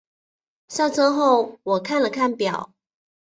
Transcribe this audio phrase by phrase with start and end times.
[0.67, 2.73] 下车后我看了看表